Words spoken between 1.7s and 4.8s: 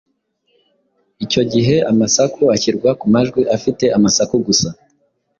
amasaku ashyirwa ku majwi afite amasaku gusa